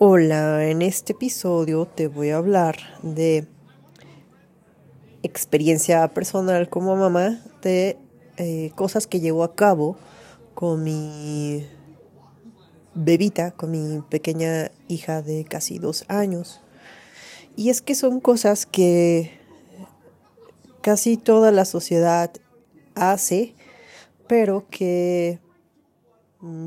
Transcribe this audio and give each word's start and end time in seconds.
Hola, 0.00 0.68
en 0.68 0.82
este 0.82 1.12
episodio 1.12 1.86
te 1.86 2.08
voy 2.08 2.30
a 2.30 2.38
hablar 2.38 2.74
de 3.04 3.46
experiencia 5.22 6.08
personal 6.08 6.68
como 6.68 6.96
mamá, 6.96 7.40
de 7.62 7.96
eh, 8.36 8.72
cosas 8.74 9.06
que 9.06 9.20
llevo 9.20 9.44
a 9.44 9.54
cabo 9.54 9.96
con 10.54 10.82
mi 10.82 11.64
bebita, 12.96 13.52
con 13.52 13.70
mi 13.70 14.02
pequeña 14.08 14.72
hija 14.88 15.22
de 15.22 15.44
casi 15.44 15.78
dos 15.78 16.04
años. 16.08 16.60
Y 17.54 17.70
es 17.70 17.80
que 17.80 17.94
son 17.94 18.18
cosas 18.18 18.66
que 18.66 19.30
casi 20.80 21.16
toda 21.16 21.52
la 21.52 21.64
sociedad 21.64 22.32
hace, 22.96 23.54
pero 24.26 24.66
que 24.70 25.38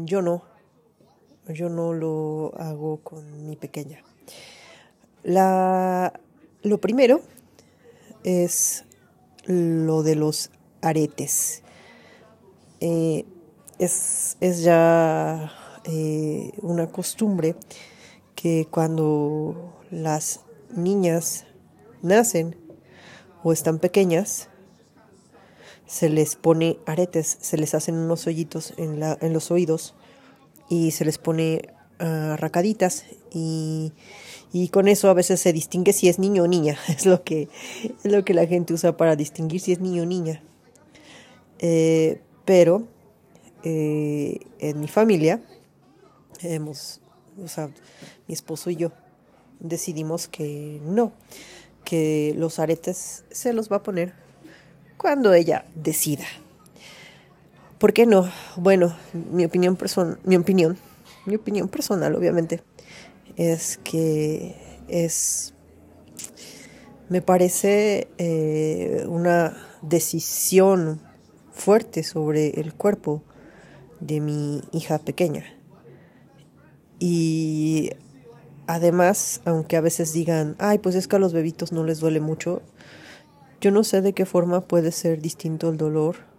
yo 0.05 0.21
no 0.21 0.44
yo 1.54 1.70
no 1.70 1.93
lo 1.93 2.54
hago 2.57 2.98
con 2.98 3.45
mi 3.45 3.55
pequeña. 3.55 4.04
La, 5.24 6.14
lo 6.64 6.79
primero 6.79 7.21
es 8.23 8.86
lo 9.46 10.04
de 10.04 10.15
los 10.15 10.51
aretes. 10.82 11.64
Eh, 12.79 13.25
es, 13.79 14.37
ya 14.39 15.51
eh, 15.86 16.51
una 16.61 16.87
costumbre 16.92 17.56
que 18.36 18.68
cuando 18.70 19.73
las 19.89 20.42
niñas 20.75 21.45
nacen 22.01 22.56
o 23.43 23.54
están 23.54 23.79
pequeñas, 23.79 24.50
se 25.86 26.09
les 26.09 26.36
pone 26.36 26.79
aretes, 26.86 27.37
se 27.39 27.57
les 27.57 27.73
hacen 27.73 27.95
unos 27.95 28.28
hoyitos 28.28 28.73
en, 28.78 29.00
la, 29.00 29.18
en 29.21 29.32
los 29.32 29.51
oídos 29.51 29.95
y 30.70 30.92
se 30.92 31.06
les 31.06 31.18
pone 31.18 31.70
uh, 32.00 32.36
racaditas 32.36 33.06
y, 33.31 33.94
y, 34.52 34.70
con 34.70 34.88
eso 34.88 35.09
a 35.09 35.14
veces 35.14 35.40
se 35.40 35.53
distingue 35.53 35.94
si 35.94 36.09
es 36.09 36.20
niño 36.20 36.44
o 36.44 36.48
niña. 36.48 36.78
Es 36.88 37.06
lo 37.06 37.24
que, 37.24 37.50
es 38.04 38.12
lo 38.12 38.24
que 38.24 38.34
la 38.34 38.46
gente 38.46 38.74
usa 38.74 38.98
para 38.98 39.16
distinguir 39.16 39.62
si 39.62 39.72
es 39.72 39.80
niño 39.80 40.04
o 40.04 40.06
niña. 40.06 40.42
Eh, 41.59 42.22
pero 42.46 42.88
eh, 43.64 44.40
en 44.59 44.80
mi 44.80 44.88
familia 44.88 45.42
hemos, 46.42 47.02
o 47.44 47.48
sea, 47.48 47.70
mi 48.28 48.34
esposo 48.34 48.70
y 48.70 48.76
yo 48.76 48.92
decidimos 49.59 50.28
que 50.28 50.80
no, 50.84 51.12
que 51.84 52.34
los 52.38 52.59
aretes 52.59 53.24
se 53.31 53.54
los 53.54 53.72
va 53.72 53.78
a 53.78 53.84
poner 53.84 54.14
cuando 54.98 55.34
ella 55.34 55.66
decida. 55.76 56.26
¿Por 57.80 57.94
qué 57.94 58.08
no? 58.08 58.28
Bueno, 58.56 58.95
mi 59.14 59.45
opinión, 59.45 59.75
person 59.75 60.17
mi 60.23 60.36
opinión, 60.36 60.78
mi 61.28 61.36
opinión 61.36 61.67
personal, 61.67 62.16
obviamente, 62.16 62.64
es 63.36 63.78
que 63.84 64.56
es, 64.88 65.53
me 67.08 67.22
parece 67.22 68.08
eh, 68.17 69.06
una 69.08 69.56
decisión 69.84 71.02
fuerte 71.52 72.02
sobre 72.02 72.59
el 72.59 72.73
cuerpo 72.73 73.22
de 74.00 74.22
mi 74.22 74.64
hija 74.72 74.97
pequeña. 74.97 75.45
Y 76.97 77.91
además, 78.66 79.41
aunque 79.45 79.78
a 79.78 79.81
veces 79.81 80.14
digan, 80.14 80.56
ay, 80.58 80.80
pues 80.80 80.95
es 80.95 81.08
que 81.08 81.17
a 81.17 81.19
los 81.19 81.31
bebitos 81.31 81.72
no 81.72 81.84
les 81.84 82.00
duele 82.00 82.22
mucho, 82.22 82.64
yo 83.62 83.69
no 83.69 83.84
sé 83.84 84.02
de 84.02 84.14
qué 84.14 84.25
forma 84.25 84.62
puede 84.62 84.91
ser 84.91 85.22
distinto 85.22 85.69
el 85.69 85.78
dolor 85.78 86.37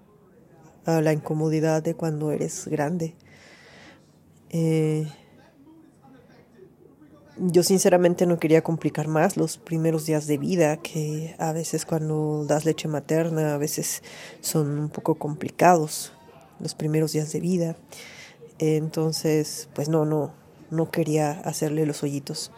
la 0.88 1.12
incomodidad 1.12 1.82
de 1.82 1.94
cuando 1.94 2.32
eres 2.32 2.66
grande. 2.66 3.14
Eh, 4.50 5.06
yo 7.36 7.62
sinceramente 7.62 8.26
no 8.26 8.38
quería 8.38 8.62
complicar 8.62 9.06
más 9.06 9.36
los 9.36 9.58
primeros 9.58 10.06
días 10.06 10.26
de 10.26 10.38
vida, 10.38 10.78
que 10.78 11.36
a 11.38 11.52
veces 11.52 11.84
cuando 11.84 12.44
das 12.46 12.64
leche 12.64 12.88
materna, 12.88 13.54
a 13.54 13.58
veces 13.58 14.02
son 14.40 14.78
un 14.78 14.88
poco 14.88 15.16
complicados 15.16 16.12
los 16.58 16.74
primeros 16.74 17.12
días 17.12 17.30
de 17.32 17.40
vida. 17.40 17.76
Entonces, 18.58 19.68
pues 19.74 19.88
no, 19.88 20.04
no, 20.04 20.32
no 20.70 20.90
quería 20.90 21.30
hacerle 21.30 21.86
los 21.86 22.02
hoyitos. 22.02 22.50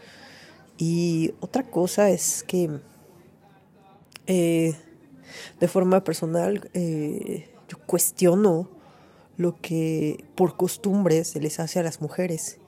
Y 0.78 1.34
otra 1.40 1.64
cosa 1.64 2.08
es 2.08 2.42
que 2.42 2.70
eh, 4.26 4.74
de 5.60 5.68
forma 5.68 6.04
personal, 6.04 6.70
eh, 6.72 7.50
yo 7.70 7.78
cuestiono 7.86 8.68
lo 9.36 9.56
que 9.60 10.24
por 10.34 10.56
costumbre 10.56 11.24
se 11.24 11.40
les 11.40 11.60
hace 11.60 11.78
a 11.78 11.82
las 11.82 12.00
mujeres. 12.00 12.58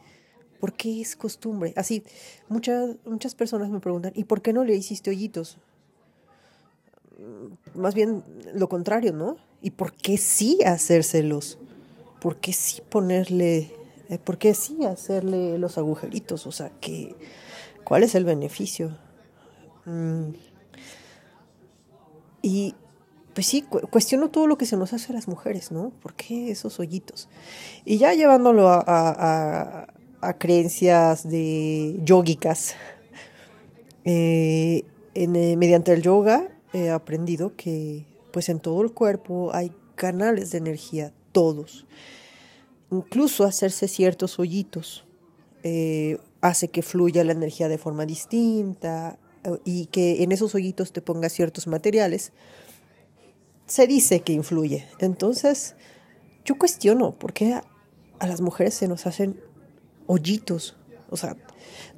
¿Por 0.60 0.74
qué 0.74 1.00
es 1.00 1.16
costumbre? 1.16 1.72
Así, 1.76 2.04
muchas, 2.48 2.96
muchas 3.04 3.34
personas 3.34 3.68
me 3.68 3.80
preguntan, 3.80 4.12
¿y 4.14 4.24
por 4.24 4.42
qué 4.42 4.52
no 4.52 4.64
le 4.64 4.76
hiciste 4.76 5.10
hoyitos? 5.10 5.58
Más 7.74 7.94
bien 7.94 8.22
lo 8.54 8.68
contrario, 8.68 9.12
¿no? 9.12 9.36
¿Y 9.60 9.72
por 9.72 9.92
qué 9.92 10.16
sí 10.18 10.60
hacérselos? 10.64 11.58
¿Por 12.20 12.36
qué 12.36 12.52
sí 12.52 12.80
ponerle, 12.88 13.72
eh, 14.08 14.18
por 14.22 14.38
qué 14.38 14.54
sí 14.54 14.84
hacerle 14.84 15.58
los 15.58 15.78
agujeritos? 15.78 16.46
O 16.46 16.52
sea, 16.52 16.70
¿cuál 17.82 18.04
es 18.04 18.14
el 18.14 18.24
beneficio? 18.24 18.96
Mm. 19.84 20.30
Y 22.40 22.74
pues 23.34 23.46
sí, 23.46 23.62
cuestiono 23.62 24.28
todo 24.30 24.46
lo 24.46 24.58
que 24.58 24.66
se 24.66 24.76
nos 24.76 24.92
hace 24.92 25.12
a 25.12 25.14
las 25.14 25.26
mujeres, 25.26 25.72
¿no? 25.72 25.90
¿Por 26.02 26.14
qué 26.14 26.50
esos 26.50 26.78
hoyitos? 26.80 27.28
Y 27.84 27.98
ya 27.98 28.12
llevándolo 28.12 28.68
a, 28.68 29.86
creencias 30.38 31.28
de 31.28 31.98
yogicas, 32.04 32.74
eh, 34.04 34.84
eh, 35.14 35.56
mediante 35.56 35.92
el 35.92 36.02
yoga 36.02 36.48
he 36.72 36.90
aprendido 36.90 37.54
que 37.56 38.06
pues 38.32 38.48
en 38.48 38.60
todo 38.60 38.82
el 38.82 38.92
cuerpo 38.92 39.50
hay 39.52 39.72
canales 39.94 40.50
de 40.50 40.58
energía, 40.58 41.12
todos. 41.32 41.86
Incluso 42.90 43.44
hacerse 43.44 43.88
ciertos 43.88 44.38
hoyitos 44.38 45.04
eh, 45.62 46.18
hace 46.40 46.68
que 46.68 46.82
fluya 46.82 47.24
la 47.24 47.32
energía 47.32 47.68
de 47.68 47.78
forma 47.78 48.04
distinta 48.04 49.18
y 49.64 49.86
que 49.86 50.22
en 50.22 50.32
esos 50.32 50.54
hoyitos 50.54 50.92
te 50.92 51.00
pongas 51.00 51.32
ciertos 51.32 51.66
materiales 51.66 52.32
se 53.66 53.86
dice 53.86 54.20
que 54.20 54.32
influye. 54.32 54.86
Entonces, 54.98 55.74
yo 56.44 56.58
cuestiono 56.58 57.12
por 57.12 57.32
qué 57.32 57.54
a, 57.54 58.26
las 58.26 58.40
mujeres 58.40 58.74
se 58.74 58.88
nos 58.88 59.06
hacen 59.06 59.40
hoyitos. 60.06 60.76
O 61.10 61.16
sea, 61.16 61.36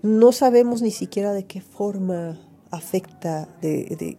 no 0.02 0.32
sabemos 0.32 0.82
ni 0.82 0.90
siquiera 0.90 1.32
de 1.32 1.44
qué 1.44 1.60
forma 1.60 2.40
afecta 2.70 3.48
de, 3.60 4.18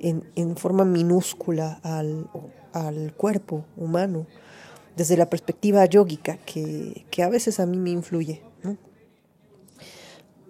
en, 0.00 0.56
forma 0.56 0.84
minúscula 0.84 1.80
al, 1.82 3.14
cuerpo 3.16 3.64
humano, 3.76 4.26
desde 4.96 5.16
la 5.16 5.30
perspectiva 5.30 5.84
yógica, 5.86 6.38
que, 6.38 7.22
a 7.22 7.28
veces 7.28 7.60
a 7.60 7.66
mí 7.66 7.76
me 7.76 7.90
influye. 7.90 8.42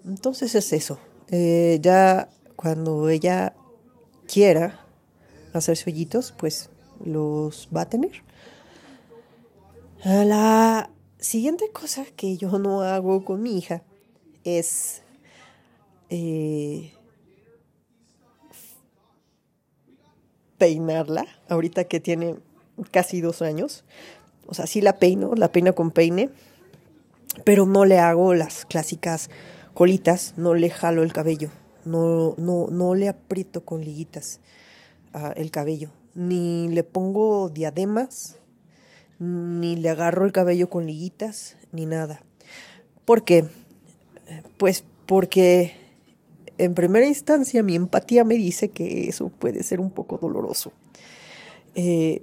Entonces 0.04 0.54
es 0.54 0.72
eso. 0.72 0.98
Eh, 1.28 1.78
ya 1.80 2.28
cuando 2.56 3.08
ella 3.08 3.54
quiera, 4.26 4.83
hacerse 5.54 5.90
hoyitos, 5.90 6.32
pues 6.36 6.70
los 7.04 7.68
va 7.74 7.82
a 7.82 7.88
tener. 7.88 8.22
La 10.04 10.90
siguiente 11.18 11.70
cosa 11.72 12.04
que 12.16 12.36
yo 12.36 12.58
no 12.58 12.82
hago 12.82 13.24
con 13.24 13.42
mi 13.42 13.56
hija 13.56 13.82
es 14.44 15.02
eh, 16.10 16.92
peinarla, 20.58 21.26
ahorita 21.48 21.84
que 21.84 22.00
tiene 22.00 22.36
casi 22.90 23.20
dos 23.20 23.40
años. 23.40 23.84
O 24.46 24.52
sea, 24.52 24.66
sí 24.66 24.82
la 24.82 24.98
peino, 24.98 25.34
la 25.34 25.50
peino 25.50 25.74
con 25.74 25.90
peine, 25.90 26.28
pero 27.44 27.64
no 27.64 27.86
le 27.86 27.98
hago 27.98 28.34
las 28.34 28.66
clásicas 28.66 29.30
colitas, 29.72 30.34
no 30.36 30.54
le 30.54 30.68
jalo 30.68 31.02
el 31.02 31.14
cabello, 31.14 31.48
no, 31.86 32.34
no, 32.36 32.66
no 32.70 32.94
le 32.94 33.08
aprieto 33.08 33.64
con 33.64 33.82
liguitas 33.82 34.40
el 35.36 35.50
cabello. 35.50 35.90
Ni 36.14 36.68
le 36.68 36.84
pongo 36.84 37.48
diademas, 37.48 38.36
ni 39.18 39.76
le 39.76 39.90
agarro 39.90 40.24
el 40.24 40.32
cabello 40.32 40.68
con 40.68 40.86
liguitas, 40.86 41.56
ni 41.72 41.86
nada. 41.86 42.22
¿Por 43.04 43.24
qué? 43.24 43.44
Pues 44.56 44.84
porque 45.06 45.72
en 46.58 46.74
primera 46.74 47.06
instancia 47.06 47.62
mi 47.62 47.74
empatía 47.74 48.24
me 48.24 48.34
dice 48.34 48.70
que 48.70 49.08
eso 49.08 49.28
puede 49.28 49.62
ser 49.62 49.80
un 49.80 49.90
poco 49.90 50.18
doloroso. 50.18 50.72
Eh, 51.74 52.22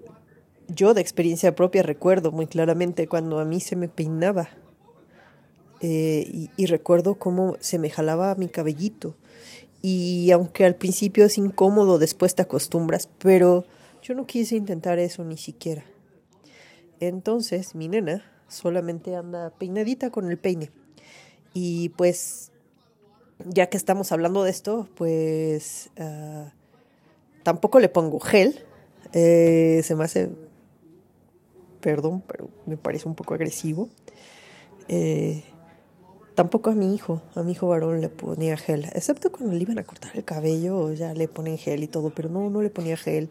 yo 0.68 0.94
de 0.94 1.02
experiencia 1.02 1.54
propia 1.56 1.84
recuerdo 1.84 2.32
muy 2.32 2.48
claramente 2.48 3.08
cuando 3.08 3.40
a 3.40 3.46
mí 3.46 3.60
se 3.60 3.76
me 3.76 3.90
peinaba 3.90 4.50
eh, 5.82 6.26
y, 6.32 6.50
y, 6.56 6.68
recuerdo 6.68 7.16
cómo 7.16 7.58
se 7.60 7.80
me 7.80 7.90
jalaba 7.90 8.36
mi 8.36 8.48
cabellito 8.48 9.16
y 9.82 10.32
aunque 10.32 10.66
al 10.66 10.76
principio 10.76 11.26
es 11.26 11.38
incómodo, 11.38 11.98
después 11.98 12.36
te 12.36 12.44
acostumbras, 12.44 13.10
pero 13.18 13.66
yo 14.04 14.14
no 14.14 14.26
quise 14.26 14.56
intentar 14.56 15.00
eso 15.00 15.24
ni 15.24 15.38
siquiera. 15.38 15.84
Entonces 17.00 17.74
mi 17.76 17.88
nena 17.88 18.24
solamente 18.48 19.16
anda 19.16 19.50
peinadita 19.52 20.12
con 20.12 20.30
el 20.30 20.38
peine. 20.38 20.70
Y 21.54 21.90
pues, 21.90 22.52
ya 23.46 23.68
que 23.68 23.78
estamos 23.78 24.12
hablando 24.12 24.44
de 24.44 24.52
esto, 24.52 24.88
pues 24.96 25.90
ah, 25.98 26.54
tampoco 27.44 27.80
le 27.80 27.90
pongo 27.90 28.20
gel. 28.20 28.64
Eh, 29.14 29.82
se 29.84 29.96
me 29.96 30.04
hace, 30.04 30.30
perdón, 31.82 32.24
pero 32.28 32.50
me 32.66 32.78
parece 32.78 33.08
un 33.08 33.16
poco 33.16 33.34
agresivo. 33.34 33.90
Eh, 34.88 35.44
tampoco 36.36 36.70
a 36.70 36.74
mi 36.74 36.94
hijo, 36.94 37.22
a 37.36 37.44
mi 37.44 37.52
hijo 37.52 37.68
varón 37.68 38.02
le 38.02 38.10
ponía 38.10 38.58
gel, 38.58 38.86
excepto 38.94 39.32
cuando 39.32 39.54
le 39.54 39.62
iban 39.62 39.80
a 39.80 39.84
cortar 39.84 40.16
el 40.16 40.24
cabello, 40.24 40.94
ya 40.94 41.14
le 41.14 41.28
ponen 41.28 41.58
gel 41.58 41.84
y 41.84 41.88
todo, 41.88 42.10
pero 42.12 42.30
no, 42.30 42.50
no 42.50 42.62
le 42.62 42.70
ponía 42.70 42.98
gel, 42.98 43.30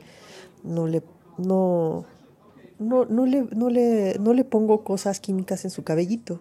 no 0.62 0.86
le, 0.86 1.02
no, 1.38 2.04
no, 2.78 3.04
no 3.06 3.26
le, 3.26 3.42
no 3.54 3.70
le, 3.70 4.16
no 4.18 4.34
le 4.34 4.44
pongo 4.44 4.84
cosas 4.84 5.20
químicas 5.20 5.64
en 5.64 5.70
su 5.70 5.84
cabellito. 5.84 6.40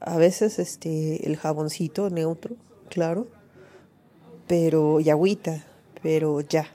A 0.00 0.16
veces 0.16 0.58
este, 0.58 1.26
el 1.26 1.36
jaboncito 1.36 2.08
neutro, 2.08 2.56
claro, 2.88 3.26
pero, 4.46 5.00
y 5.00 5.10
agüita, 5.10 5.64
pero 6.02 6.40
ya. 6.40 6.66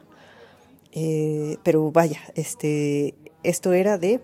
Eh, 0.91 1.57
pero 1.63 1.91
vaya, 1.91 2.19
este, 2.35 3.15
esto 3.43 3.73
era 3.73 3.97
de 3.97 4.21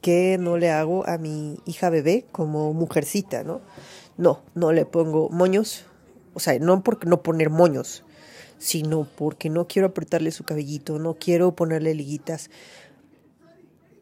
que 0.00 0.38
no 0.38 0.56
le 0.56 0.70
hago 0.70 1.08
a 1.08 1.18
mi 1.18 1.58
hija 1.66 1.90
bebé 1.90 2.24
como 2.32 2.72
mujercita, 2.72 3.42
¿no? 3.42 3.60
No, 4.16 4.40
no 4.54 4.72
le 4.72 4.84
pongo 4.84 5.28
moños, 5.30 5.84
o 6.34 6.40
sea, 6.40 6.58
no 6.58 6.82
porque 6.82 7.06
no 7.06 7.22
poner 7.22 7.50
moños, 7.50 8.04
sino 8.58 9.06
porque 9.16 9.50
no 9.50 9.66
quiero 9.68 9.88
apretarle 9.88 10.30
su 10.30 10.44
cabellito, 10.44 10.98
no 10.98 11.14
quiero 11.14 11.52
ponerle 11.52 11.94
liguitas. 11.94 12.50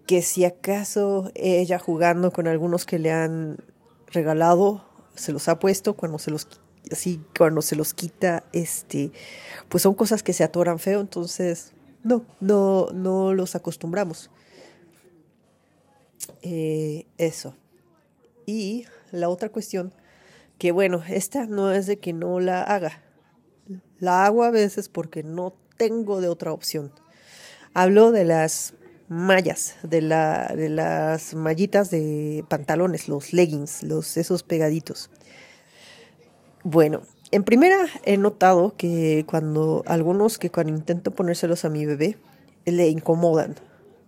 Que 0.06 0.22
si 0.22 0.44
acaso 0.44 1.30
ella 1.34 1.78
jugando 1.78 2.30
con 2.32 2.46
algunos 2.46 2.86
que 2.86 2.98
le 2.98 3.12
han 3.12 3.58
regalado, 4.06 4.84
se 5.14 5.32
los 5.32 5.48
ha 5.48 5.58
puesto 5.58 5.94
cuando 5.94 6.18
se 6.18 6.30
los 6.30 6.48
así 6.90 7.20
cuando 7.36 7.62
se 7.62 7.76
los 7.76 7.94
quita, 7.94 8.44
este, 8.52 9.10
pues 9.68 9.82
son 9.82 9.94
cosas 9.94 10.22
que 10.22 10.32
se 10.32 10.44
atoran 10.44 10.78
feo, 10.78 11.00
entonces 11.00 11.72
no, 12.04 12.24
no, 12.40 12.88
no 12.92 13.34
los 13.34 13.56
acostumbramos. 13.56 14.30
Eh, 16.42 17.06
eso. 17.18 17.54
Y 18.46 18.86
la 19.10 19.28
otra 19.28 19.48
cuestión, 19.48 19.92
que 20.58 20.72
bueno, 20.72 21.02
esta 21.08 21.46
no 21.46 21.72
es 21.72 21.86
de 21.86 21.98
que 21.98 22.12
no 22.12 22.40
la 22.40 22.62
haga. 22.62 23.02
La 23.98 24.24
hago 24.24 24.44
a 24.44 24.50
veces 24.50 24.88
porque 24.88 25.22
no 25.22 25.54
tengo 25.76 26.20
de 26.20 26.28
otra 26.28 26.52
opción. 26.52 26.92
Hablo 27.74 28.12
de 28.12 28.24
las 28.24 28.74
mallas, 29.08 29.76
de, 29.82 30.00
de 30.00 30.68
las 30.68 31.34
mallitas 31.34 31.90
de 31.90 32.44
pantalones, 32.48 33.08
los 33.08 33.32
leggings, 33.32 33.82
los, 33.82 34.16
esos 34.16 34.42
pegaditos. 34.42 35.10
Bueno, 36.62 37.02
en 37.30 37.44
primera 37.44 37.86
he 38.04 38.16
notado 38.16 38.74
que 38.76 39.24
cuando 39.28 39.82
algunos 39.86 40.38
que 40.38 40.50
cuando 40.50 40.72
intento 40.72 41.10
ponérselos 41.10 41.64
a 41.64 41.70
mi 41.70 41.86
bebé, 41.86 42.16
le 42.64 42.88
incomodan, 42.88 43.54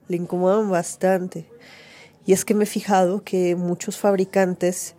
le 0.08 0.16
incomodan 0.16 0.70
bastante. 0.70 1.46
Y 2.28 2.34
es 2.34 2.44
que 2.44 2.52
me 2.52 2.64
he 2.64 2.66
fijado 2.66 3.24
que 3.24 3.56
muchos 3.56 3.96
fabricantes, 3.96 4.96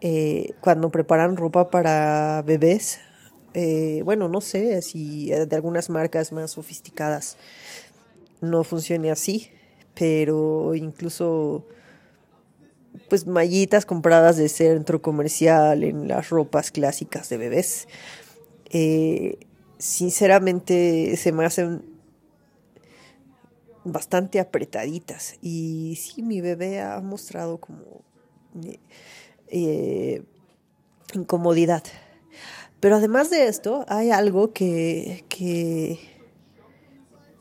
eh, 0.00 0.54
cuando 0.62 0.88
preparan 0.88 1.36
ropa 1.36 1.68
para 1.68 2.42
bebés, 2.46 2.98
eh, 3.52 4.00
bueno, 4.06 4.26
no 4.26 4.40
sé 4.40 4.80
si 4.80 5.28
de 5.28 5.54
algunas 5.54 5.90
marcas 5.90 6.32
más 6.32 6.52
sofisticadas, 6.52 7.36
no 8.40 8.64
funcione 8.64 9.10
así, 9.10 9.50
pero 9.92 10.74
incluso 10.74 11.66
pues 13.10 13.26
mallitas 13.26 13.84
compradas 13.84 14.38
de 14.38 14.48
centro 14.48 15.02
comercial 15.02 15.84
en 15.84 16.08
las 16.08 16.30
ropas 16.30 16.70
clásicas 16.70 17.28
de 17.28 17.36
bebés. 17.36 17.86
Eh, 18.70 19.40
sinceramente 19.76 21.18
se 21.18 21.32
me 21.32 21.44
hacen 21.44 21.91
bastante 23.84 24.40
apretaditas 24.40 25.36
y 25.42 25.98
sí, 26.00 26.22
mi 26.22 26.40
bebé 26.40 26.80
ha 26.80 27.00
mostrado 27.00 27.58
como 27.58 28.02
eh, 28.64 28.78
eh, 29.48 30.22
incomodidad. 31.14 31.82
Pero 32.80 32.96
además 32.96 33.30
de 33.30 33.46
esto, 33.46 33.84
hay 33.88 34.10
algo 34.10 34.52
que, 34.52 35.24
que 35.28 35.98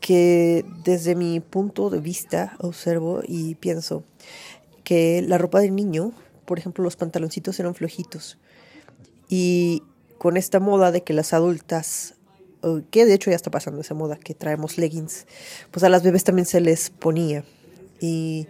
que 0.02 0.66
desde 0.84 1.16
mi 1.16 1.40
punto 1.40 1.90
de 1.90 2.00
vista 2.00 2.58
observo 2.60 3.22
y 3.26 3.56
pienso 3.56 4.04
que 4.84 5.22
la 5.22 5.38
ropa 5.38 5.62
del 5.62 5.76
niño, 5.76 6.12
por 6.46 6.58
ejemplo, 6.60 6.84
los 6.84 6.98
pantaloncitos 6.98 7.60
eran 7.60 7.76
flojitos. 7.76 8.40
Y 9.30 9.84
con 10.18 10.36
esta 10.36 10.60
moda 10.60 10.92
de 10.92 11.04
que 11.04 11.14
las 11.14 11.34
adultas, 11.34 12.16
que 12.92 13.06
de 13.06 13.14
hecho 13.14 13.30
ya 13.30 13.36
está 13.36 13.52
pasando 13.52 13.82
esa 13.82 13.94
moda, 13.94 14.18
que 14.18 14.34
traemos 14.34 14.78
leggings, 14.78 15.26
pues 15.72 15.84
a 15.84 15.90
las 15.90 16.04
bebés 16.04 16.24
también 16.24 16.46
se 16.46 16.62
les 16.62 16.90
ponía. 16.90 17.44
Y 18.00 18.48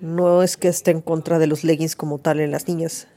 no 0.00 0.42
es 0.42 0.56
que 0.56 0.68
esté 0.68 0.90
en 0.90 1.00
contra 1.00 1.38
de 1.38 1.46
los 1.46 1.64
leggings 1.64 1.96
como 1.96 2.18
tal 2.18 2.40
en 2.40 2.50
las 2.50 2.68
niñas, 2.68 3.08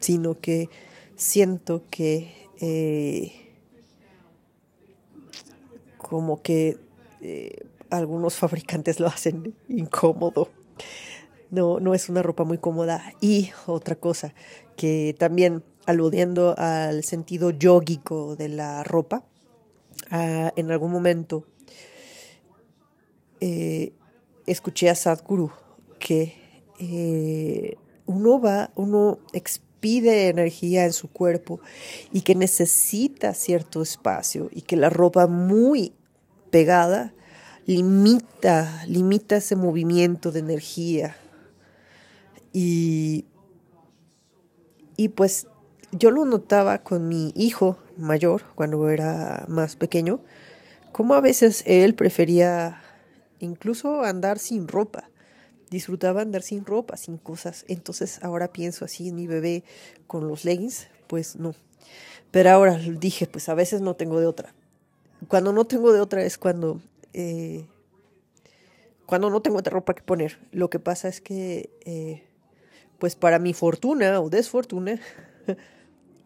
sino 0.00 0.38
que 0.40 0.68
siento 1.16 1.82
que 1.90 2.48
eh, 2.60 3.32
como 5.96 6.42
que 6.42 6.78
eh, 7.20 7.66
algunos 7.90 8.34
fabricantes 8.36 9.00
lo 9.00 9.06
hacen 9.06 9.54
incómodo. 9.68 10.48
No, 11.50 11.80
no 11.80 11.94
es 11.94 12.08
una 12.08 12.22
ropa 12.22 12.44
muy 12.44 12.58
cómoda. 12.58 13.12
Y 13.20 13.50
otra 13.66 13.94
cosa, 13.94 14.34
que 14.76 15.14
también 15.18 15.62
aludiendo 15.86 16.54
al 16.56 17.04
sentido 17.04 17.50
yógico 17.50 18.36
de 18.36 18.48
la 18.48 18.84
ropa, 18.84 19.24
en 20.12 20.70
algún 20.70 20.92
momento 20.92 21.46
eh, 23.40 23.92
escuché 24.46 24.90
a 24.90 24.94
Sadhguru 24.94 25.50
que 25.98 26.34
eh, 26.78 27.76
uno 28.06 28.40
va, 28.40 28.70
uno 28.76 29.18
pide 29.80 30.28
energía 30.28 30.84
en 30.84 30.92
su 30.92 31.10
cuerpo 31.10 31.60
y 32.12 32.20
que 32.20 32.34
necesita 32.34 33.34
cierto 33.34 33.82
espacio 33.82 34.48
y 34.52 34.62
que 34.62 34.76
la 34.76 34.90
ropa 34.90 35.26
muy 35.26 35.92
pegada 36.50 37.14
limita, 37.66 38.84
limita 38.86 39.36
ese 39.36 39.56
movimiento 39.56 40.30
de 40.30 40.40
energía. 40.40 41.16
Y, 42.52 43.24
y 44.96 45.08
pues 45.08 45.46
yo 45.92 46.10
lo 46.10 46.24
notaba 46.24 46.78
con 46.78 47.08
mi 47.08 47.32
hijo 47.36 47.78
mayor 47.96 48.42
cuando 48.54 48.88
era 48.88 49.44
más 49.48 49.76
pequeño, 49.76 50.20
como 50.90 51.14
a 51.14 51.20
veces 51.20 51.62
él 51.66 51.94
prefería 51.94 52.82
incluso 53.38 54.02
andar 54.02 54.38
sin 54.38 54.68
ropa. 54.68 55.08
Disfrutaba 55.70 56.20
andar 56.20 56.42
sin 56.42 56.66
ropa, 56.66 56.96
sin 56.96 57.16
cosas. 57.16 57.64
Entonces 57.68 58.18
ahora 58.22 58.52
pienso 58.52 58.84
así 58.84 59.08
en 59.08 59.14
mi 59.14 59.26
bebé 59.26 59.64
con 60.06 60.28
los 60.28 60.44
leggings, 60.44 60.88
pues 61.06 61.36
no. 61.36 61.54
Pero 62.30 62.50
ahora 62.50 62.76
dije, 62.76 63.26
pues 63.26 63.48
a 63.48 63.54
veces 63.54 63.80
no 63.80 63.94
tengo 63.96 64.20
de 64.20 64.26
otra 64.26 64.54
cuando 65.28 65.52
no 65.52 65.64
tengo 65.64 65.92
de 65.92 66.00
otra 66.00 66.22
es 66.24 66.38
cuando, 66.38 66.80
eh, 67.12 67.66
cuando 69.06 69.30
no 69.30 69.42
tengo 69.42 69.58
otra 69.58 69.72
ropa 69.72 69.94
que 69.94 70.02
poner. 70.02 70.38
Lo 70.50 70.70
que 70.70 70.78
pasa 70.78 71.08
es 71.08 71.20
que, 71.20 71.70
eh, 71.84 72.22
pues 72.98 73.16
para 73.16 73.38
mi 73.38 73.54
fortuna 73.54 74.20
o 74.20 74.30
desfortuna, 74.30 75.00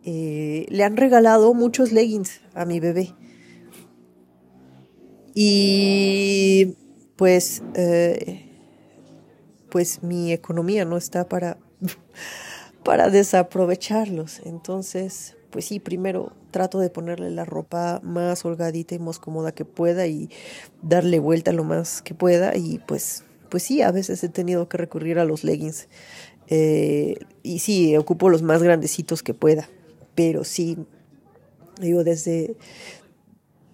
eh, 0.06 0.64
le 0.70 0.84
han 0.84 0.96
regalado 0.96 1.52
muchos 1.52 1.92
leggings 1.92 2.40
a 2.54 2.64
mi 2.64 2.80
bebé. 2.80 3.14
Y 5.34 6.76
pues, 7.16 7.62
pues 9.68 10.02
mi 10.02 10.32
economía 10.32 10.86
no 10.86 10.96
está 10.96 11.28
para, 11.28 11.58
para 12.84 13.10
desaprovecharlos. 13.10 14.40
Entonces, 14.46 15.36
pues 15.50 15.66
sí, 15.66 15.80
primero 15.80 16.32
trato 16.50 16.78
de 16.80 16.90
ponerle 16.90 17.30
la 17.30 17.44
ropa 17.44 18.00
más 18.02 18.44
holgadita 18.44 18.94
y 18.94 18.98
más 18.98 19.18
cómoda 19.18 19.52
que 19.52 19.64
pueda 19.64 20.06
y 20.06 20.30
darle 20.82 21.18
vuelta 21.18 21.52
lo 21.52 21.64
más 21.64 22.00
que 22.00 22.14
pueda 22.14 22.56
y 22.56 22.78
pues, 22.86 23.24
pues 23.50 23.62
sí, 23.62 23.82
a 23.82 23.90
veces 23.90 24.24
he 24.24 24.28
tenido 24.28 24.68
que 24.68 24.78
recurrir 24.78 25.18
a 25.18 25.24
los 25.24 25.44
leggings 25.44 25.88
eh, 26.48 27.16
y 27.42 27.58
sí, 27.58 27.96
ocupo 27.96 28.28
los 28.28 28.42
más 28.42 28.62
grandecitos 28.62 29.22
que 29.22 29.34
pueda, 29.34 29.68
pero 30.16 30.42
sí, 30.42 30.76
digo, 31.80 32.02
desde, 32.02 32.56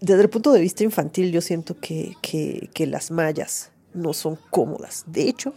desde 0.01 0.23
el 0.23 0.29
punto 0.29 0.53
de 0.53 0.61
vista 0.61 0.85
infantil 0.85 1.33
yo 1.33 1.41
siento 1.41 1.81
que, 1.81 2.15
que 2.21 2.87
las 2.87 3.11
mallas 3.11 3.71
no 3.95 4.13
son 4.13 4.39
cómodas. 4.51 5.05
De 5.07 5.23
hecho, 5.29 5.55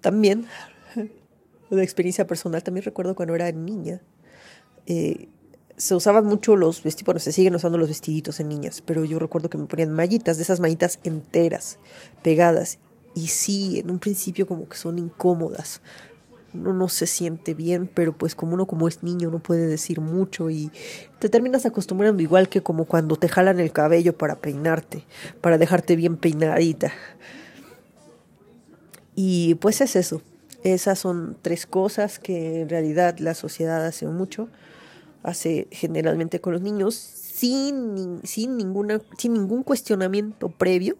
también, 0.00 0.46
de 1.70 1.82
experiencia 1.82 2.26
personal, 2.26 2.62
también 2.62 2.84
recuerdo 2.84 3.14
cuando 3.14 3.34
era 3.34 3.50
niña, 3.52 4.00
eh, 4.86 5.28
se 5.76 5.94
usaban 5.94 6.24
mucho 6.24 6.56
los 6.56 6.82
vestidos, 6.82 7.06
bueno, 7.06 7.20
se 7.20 7.32
siguen 7.32 7.54
usando 7.54 7.76
los 7.76 7.88
vestiditos 7.88 8.40
en 8.40 8.48
niñas, 8.48 8.82
pero 8.82 9.04
yo 9.04 9.18
recuerdo 9.18 9.50
que 9.50 9.58
me 9.58 9.66
ponían 9.66 9.92
mallitas, 9.92 10.38
de 10.38 10.42
esas 10.42 10.60
mallitas 10.60 11.00
enteras, 11.04 11.78
pegadas. 12.22 12.78
Y 13.14 13.28
sí, 13.28 13.80
en 13.80 13.90
un 13.90 13.98
principio 13.98 14.46
como 14.46 14.68
que 14.68 14.76
son 14.76 14.98
incómodas. 14.98 15.80
Uno 16.56 16.72
no 16.72 16.88
se 16.88 17.06
siente 17.06 17.54
bien, 17.54 17.90
pero 17.92 18.12
pues 18.12 18.34
como 18.34 18.54
uno 18.54 18.66
como 18.66 18.88
es 18.88 19.02
niño 19.02 19.30
no 19.30 19.38
puede 19.38 19.66
decir 19.66 20.00
mucho 20.00 20.50
y 20.50 20.70
te 21.18 21.28
terminas 21.28 21.66
acostumbrando 21.66 22.22
igual 22.22 22.48
que 22.48 22.62
como 22.62 22.84
cuando 22.84 23.16
te 23.16 23.28
jalan 23.28 23.60
el 23.60 23.72
cabello 23.72 24.16
para 24.16 24.36
peinarte, 24.36 25.04
para 25.40 25.58
dejarte 25.58 25.96
bien 25.96 26.16
peinadita. 26.16 26.92
Y 29.14 29.54
pues 29.56 29.80
es 29.80 29.96
eso. 29.96 30.22
Esas 30.62 30.98
son 30.98 31.36
tres 31.42 31.66
cosas 31.66 32.18
que 32.18 32.62
en 32.62 32.68
realidad 32.68 33.18
la 33.18 33.34
sociedad 33.34 33.84
hace 33.86 34.06
mucho, 34.06 34.48
hace 35.22 35.68
generalmente 35.70 36.40
con 36.40 36.52
los 36.52 36.62
niños 36.62 36.94
sin, 36.94 38.20
sin, 38.24 38.56
ninguna, 38.56 39.00
sin 39.18 39.34
ningún 39.34 39.62
cuestionamiento 39.62 40.48
previo 40.48 40.96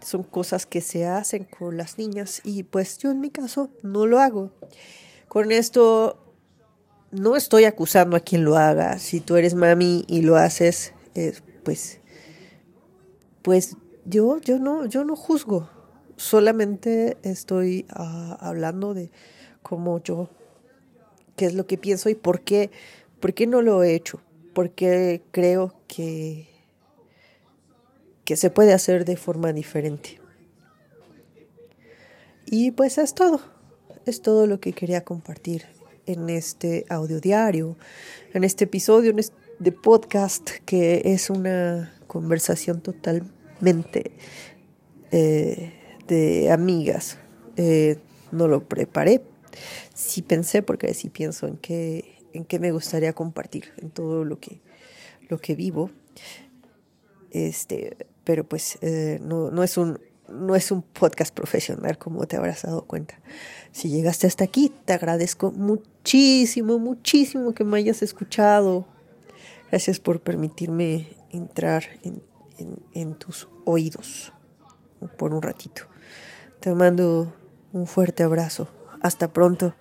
son 0.00 0.22
cosas 0.22 0.66
que 0.66 0.80
se 0.80 1.06
hacen 1.06 1.44
con 1.44 1.76
las 1.76 1.98
niñas 1.98 2.40
y 2.44 2.62
pues 2.62 2.98
yo 2.98 3.10
en 3.10 3.20
mi 3.20 3.30
caso 3.30 3.70
no 3.82 4.06
lo 4.06 4.20
hago. 4.20 4.52
Con 5.28 5.52
esto 5.52 6.34
no 7.10 7.36
estoy 7.36 7.64
acusando 7.64 8.16
a 8.16 8.20
quien 8.20 8.44
lo 8.44 8.56
haga. 8.56 8.98
Si 8.98 9.20
tú 9.20 9.36
eres 9.36 9.54
mami 9.54 10.04
y 10.08 10.22
lo 10.22 10.36
haces, 10.36 10.92
eh, 11.14 11.34
pues, 11.64 12.00
pues 13.42 13.76
yo, 14.04 14.38
yo 14.38 14.58
no, 14.58 14.86
yo 14.86 15.04
no 15.04 15.16
juzgo. 15.16 15.68
Solamente 16.16 17.16
estoy 17.22 17.86
ah, 17.90 18.36
hablando 18.40 18.94
de 18.94 19.10
cómo 19.62 20.02
yo, 20.02 20.28
qué 21.36 21.46
es 21.46 21.54
lo 21.54 21.66
que 21.66 21.78
pienso 21.78 22.08
y 22.08 22.14
por 22.14 22.40
qué, 22.40 22.70
por 23.20 23.34
qué 23.34 23.46
no 23.46 23.62
lo 23.62 23.82
he 23.82 23.94
hecho. 23.94 24.20
Porque 24.54 25.22
creo 25.30 25.74
que 25.86 26.57
que 28.28 28.36
se 28.36 28.50
puede 28.50 28.74
hacer 28.74 29.06
de 29.06 29.16
forma 29.16 29.54
diferente. 29.54 30.20
Y 32.44 32.72
pues 32.72 32.98
es 32.98 33.14
todo, 33.14 33.40
es 34.04 34.20
todo 34.20 34.46
lo 34.46 34.60
que 34.60 34.74
quería 34.74 35.02
compartir 35.02 35.64
en 36.04 36.28
este 36.28 36.84
audio 36.90 37.22
diario, 37.22 37.78
en 38.34 38.44
este 38.44 38.64
episodio 38.64 39.14
de 39.14 39.72
podcast 39.72 40.50
que 40.66 41.00
es 41.06 41.30
una 41.30 41.98
conversación 42.06 42.82
totalmente 42.82 44.12
eh, 45.10 45.72
de 46.06 46.52
amigas. 46.52 47.16
Eh, 47.56 47.96
no 48.30 48.46
lo 48.46 48.68
preparé, 48.68 49.22
sí 49.94 50.20
pensé 50.20 50.60
porque 50.60 50.92
sí 50.92 51.08
pienso 51.08 51.46
en 51.46 51.56
qué, 51.56 52.18
en 52.34 52.44
qué 52.44 52.58
me 52.58 52.72
gustaría 52.72 53.14
compartir, 53.14 53.72
en 53.78 53.88
todo 53.88 54.26
lo 54.26 54.38
que, 54.38 54.60
lo 55.30 55.38
que 55.38 55.54
vivo. 55.54 55.90
Este, 57.30 57.96
pero 58.28 58.44
pues 58.44 58.76
eh, 58.82 59.18
no, 59.22 59.50
no, 59.50 59.62
es 59.62 59.78
un, 59.78 59.98
no 60.28 60.54
es 60.54 60.70
un 60.70 60.82
podcast 60.82 61.34
profesional 61.34 61.96
como 61.96 62.26
te 62.26 62.36
habrás 62.36 62.60
dado 62.60 62.84
cuenta. 62.84 63.18
Si 63.72 63.88
llegaste 63.88 64.26
hasta 64.26 64.44
aquí, 64.44 64.70
te 64.84 64.92
agradezco 64.92 65.50
muchísimo, 65.50 66.78
muchísimo 66.78 67.54
que 67.54 67.64
me 67.64 67.78
hayas 67.78 68.02
escuchado. 68.02 68.86
Gracias 69.70 69.98
por 69.98 70.20
permitirme 70.20 71.08
entrar 71.30 71.84
en, 72.02 72.22
en 72.92 73.14
tus 73.14 73.48
oídos 73.64 74.34
por 75.16 75.32
un 75.32 75.40
ratito. 75.40 75.84
Te 76.60 76.74
mando 76.74 77.32
un 77.72 77.86
fuerte 77.86 78.24
abrazo. 78.24 78.68
Hasta 79.00 79.32
pronto. 79.32 79.74